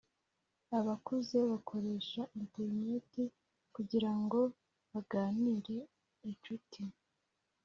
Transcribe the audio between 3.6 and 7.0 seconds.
kugira ngo baganire incuti.